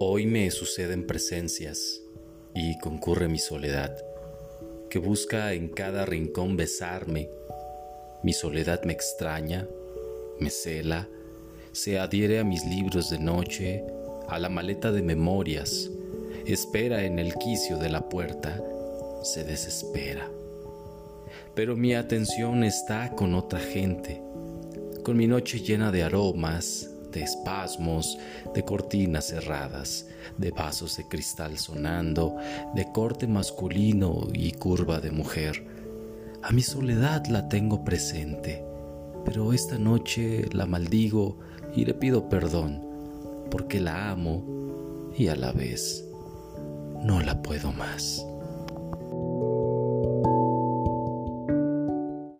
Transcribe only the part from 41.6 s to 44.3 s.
y le pido perdón, porque la